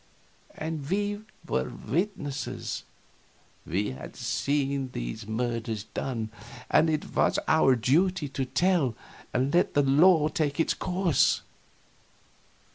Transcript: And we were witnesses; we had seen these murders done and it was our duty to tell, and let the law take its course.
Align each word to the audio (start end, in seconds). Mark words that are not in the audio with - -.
And 0.57 0.89
we 0.89 1.19
were 1.47 1.69
witnesses; 1.69 2.85
we 3.67 3.91
had 3.91 4.15
seen 4.15 4.89
these 4.93 5.27
murders 5.27 5.83
done 5.93 6.31
and 6.71 6.89
it 6.89 7.15
was 7.15 7.37
our 7.47 7.75
duty 7.75 8.27
to 8.27 8.45
tell, 8.45 8.95
and 9.31 9.53
let 9.53 9.75
the 9.75 9.83
law 9.83 10.27
take 10.27 10.59
its 10.59 10.73
course. 10.73 11.43